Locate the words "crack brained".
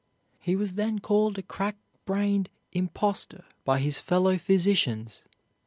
1.43-2.49